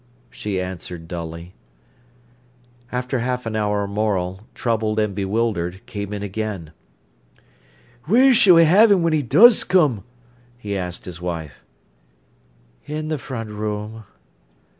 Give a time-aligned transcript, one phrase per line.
[0.31, 1.53] she answered, dully.
[2.91, 6.71] After half an hour Morel, troubled and bewildered, came in again.
[8.07, 10.03] "Wheer s'll we ha'e him when he does come?"
[10.57, 11.63] he asked his wife.
[12.87, 14.05] "In the front room."